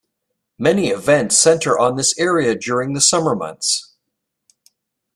Many 0.57 0.87
events 0.87 1.37
center 1.37 1.77
on 1.77 1.95
this 1.95 2.17
area 2.17 2.55
during 2.55 2.93
the 2.93 3.01
summer 3.01 3.35
months. 3.35 3.93